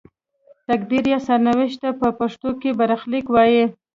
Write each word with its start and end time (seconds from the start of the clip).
تقدیر 0.69 1.03
یا 1.13 1.19
سرنوشت 1.27 1.77
ته 1.83 1.89
په 1.99 2.07
پښتو 2.19 2.49
کې 2.61 2.77
برخلیک 2.79 3.25
وايي. 3.31 3.65